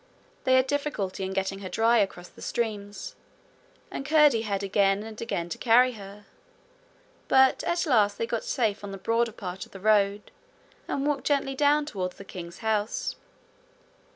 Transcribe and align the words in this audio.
They 0.45 0.55
had 0.55 0.65
difficulty 0.65 1.23
in 1.23 1.31
getting 1.33 1.59
her 1.59 1.69
dry 1.69 1.99
across 1.99 2.27
the 2.27 2.41
streams, 2.41 3.13
and 3.91 4.03
Curdie 4.03 4.41
had 4.41 4.63
again 4.63 5.03
and 5.03 5.21
again 5.21 5.47
to 5.49 5.59
carry 5.59 5.91
her, 5.91 6.25
but 7.27 7.63
at 7.65 7.85
last 7.85 8.17
they 8.17 8.25
got 8.25 8.43
safe 8.43 8.83
on 8.83 8.91
the 8.91 8.97
broader 8.97 9.31
part 9.31 9.67
of 9.67 9.73
the 9.73 9.79
road, 9.79 10.31
and 10.87 11.05
walked 11.05 11.25
gently 11.25 11.53
down 11.53 11.85
towards 11.85 12.15
the 12.17 12.25
king's 12.25 12.57
house. 12.65 13.15